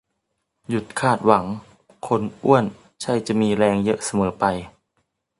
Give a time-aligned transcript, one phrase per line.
[0.69, 1.45] หยุดคาดหวัง
[2.07, 2.65] คนอ้วน
[3.01, 4.45] ใช่จะมีแรงเยอะเสมอไป